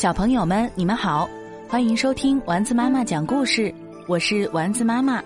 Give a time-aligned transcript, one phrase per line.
[0.00, 1.28] 小朋友们，你们好，
[1.68, 3.70] 欢迎收听丸子妈妈讲故事，
[4.06, 5.22] 我是丸子妈妈。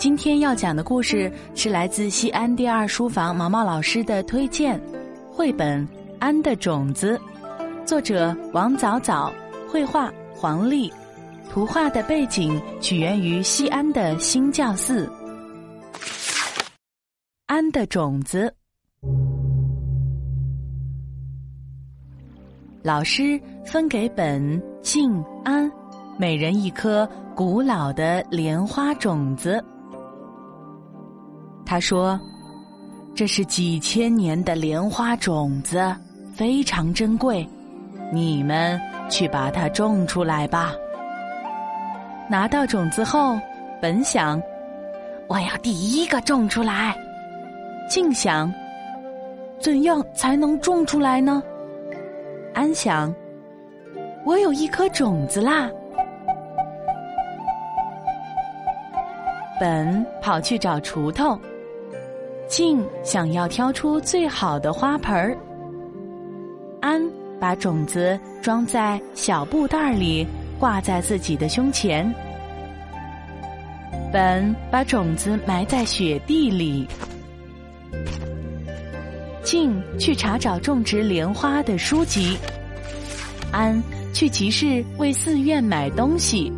[0.00, 4.80] 今天要讲的故事是来自西安第二书房毛毛老师的推荐
[5.30, 5.86] 绘本
[6.18, 7.16] 《安的种子》，
[7.86, 9.32] 作者王早早，
[9.68, 10.92] 绘画黄丽，
[11.52, 15.08] 图画的背景起源于西安的新教寺。
[17.46, 18.52] 安的种子。
[22.82, 25.70] 老师分给本、静、安
[26.18, 29.62] 每人一颗古老的莲花种子。
[31.66, 32.18] 他说
[33.14, 35.94] ：“这是几千年的莲花种子，
[36.34, 37.46] 非常珍贵，
[38.10, 40.72] 你们去把它种出来吧。”
[42.30, 43.38] 拿到种子后，
[43.78, 44.40] 本想
[45.28, 46.96] ：“我要第一个种出来。”
[47.90, 48.50] 静想
[49.60, 51.42] ：“怎样才能种出来呢？”
[52.52, 53.14] 安想，
[54.24, 55.70] 我有一颗种子啦。
[59.60, 61.38] 本跑去找锄头，
[62.48, 65.36] 静想要挑出最好的花盆儿。
[66.80, 67.00] 安
[67.38, 70.26] 把种子装在小布袋里，
[70.58, 72.12] 挂在自己的胸前。
[74.12, 76.88] 本把种子埋在雪地里。
[79.42, 82.36] 静去查找种植莲花的书籍，
[83.52, 86.52] 安去集市为寺院买东西。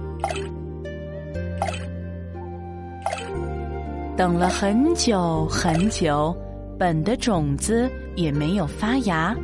[4.17, 6.37] 等了很久很久，
[6.79, 9.35] 本的种子也没有发芽。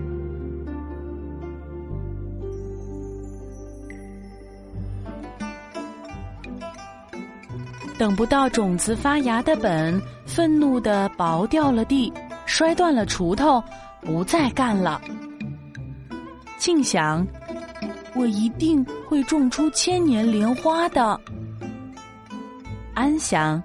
[7.98, 12.12] 等不到种子发芽的本，愤怒的刨掉了地。
[12.46, 13.62] 摔断了锄头，
[14.00, 14.98] 不再干了。
[16.56, 17.26] 静想，
[18.14, 21.20] 我一定会种出千年莲花的。
[22.94, 23.62] 安想，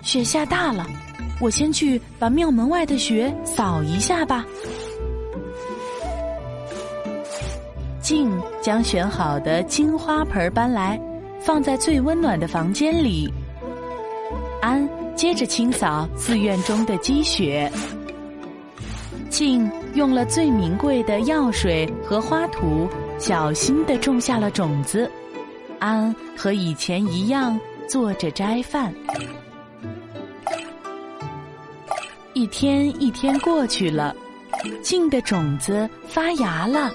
[0.00, 0.86] 雪下大了，
[1.38, 4.42] 我先去把庙门外的雪扫一下吧。
[8.00, 8.32] 静
[8.62, 10.98] 将选好的金花盆搬来，
[11.44, 13.32] 放在最温暖的房间里。
[14.60, 14.88] 安。
[15.14, 17.70] 接着清扫寺院中的积雪，
[19.28, 22.88] 静用了最名贵的药水和花土，
[23.18, 25.08] 小心的种下了种子。
[25.78, 28.92] 安和以前一样做着斋饭。
[32.32, 34.16] 一天一天过去了，
[34.82, 36.90] 静的种子发芽了，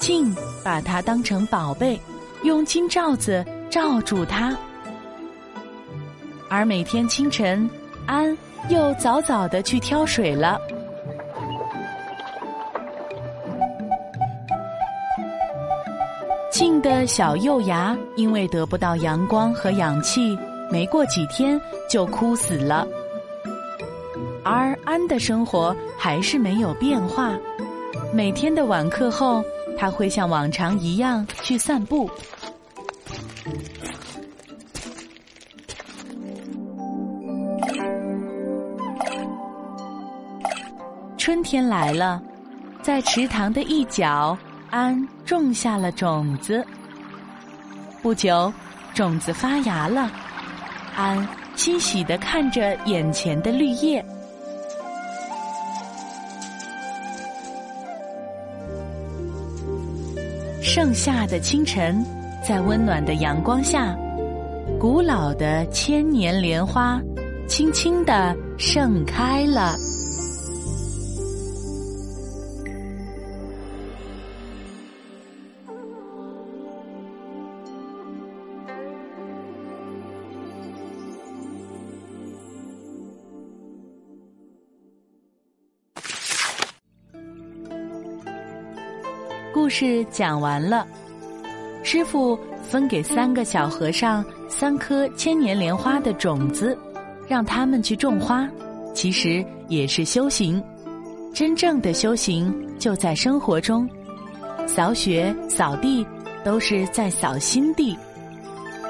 [0.00, 0.34] 静
[0.64, 1.98] 把它当成宝贝，
[2.42, 4.56] 用金罩子罩住它。
[6.48, 7.68] 而每天清晨，
[8.06, 8.36] 安
[8.68, 10.58] 又早早的去挑水了。
[16.50, 20.36] 静的小幼芽因为得不到阳光和氧气，
[20.70, 22.86] 没过几天就枯死了。
[24.42, 27.32] 而安的生活还是没有变化，
[28.12, 29.44] 每天的晚课后，
[29.78, 32.10] 他会像往常一样去散步。
[41.28, 42.22] 春天来了，
[42.80, 44.34] 在池塘的一角，
[44.70, 46.66] 安种下了种子。
[48.00, 48.50] 不久，
[48.94, 50.10] 种子发芽了，
[50.96, 54.02] 安欣喜的看着眼前的绿叶。
[60.62, 62.02] 盛夏的清晨，
[62.42, 63.94] 在温暖的阳光下，
[64.80, 66.98] 古老的千年莲花
[67.46, 69.76] 轻轻的盛开了。
[89.68, 90.86] 故事讲完了，
[91.84, 96.74] 师傅分给三个小和尚三颗千年莲花的种子，
[97.28, 98.48] 让他们去种花。
[98.94, 100.64] 其实也是修行，
[101.34, 103.86] 真正的修行就在生活中。
[104.66, 106.02] 扫雪、扫地
[106.42, 107.94] 都是在扫心地。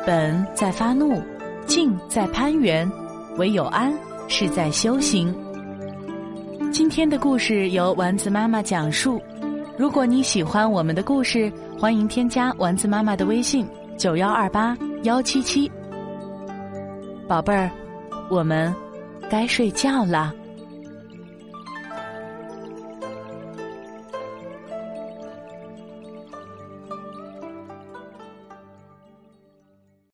[0.07, 1.21] 本在发怒，
[1.67, 2.89] 静在攀援，
[3.37, 3.93] 唯有安
[4.29, 5.35] 是在修行。
[6.73, 9.21] 今天的故事由丸子妈妈讲述。
[9.79, 13.65] 如果你喜欢我们的故事，欢迎添加丸子妈妈的微信
[13.97, 15.71] 九幺二八幺七七。
[17.29, 17.71] 宝贝儿，
[18.29, 18.75] 我们
[19.31, 20.35] 该睡觉了。